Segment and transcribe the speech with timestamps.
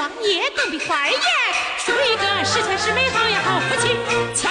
[0.00, 1.18] 王爷更比官爷
[1.84, 3.76] 出一个十全十美好呀好福
[4.34, 4.49] 气